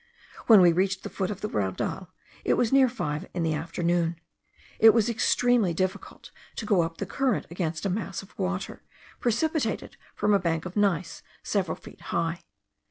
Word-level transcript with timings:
When 0.47 0.61
we 0.61 0.71
reached 0.71 1.03
the 1.03 1.11
foot 1.11 1.29
of 1.29 1.41
the 1.41 1.47
raudal, 1.47 2.07
it 2.43 2.55
was 2.55 2.73
near 2.73 2.89
five 2.89 3.27
in 3.35 3.43
the 3.43 3.53
afternoon. 3.53 4.19
It 4.79 4.95
was 4.95 5.09
extremely 5.09 5.75
difficult 5.75 6.31
to 6.55 6.65
go 6.65 6.81
up 6.81 6.97
the 6.97 7.05
current 7.05 7.45
against 7.51 7.85
a 7.85 7.89
mass 7.91 8.23
of 8.23 8.33
water, 8.39 8.81
precipitated 9.19 9.97
from 10.15 10.33
a 10.33 10.39
bank 10.39 10.65
of 10.65 10.75
gneiss 10.75 11.21
several 11.43 11.75
feet 11.75 12.01
high. 12.01 12.39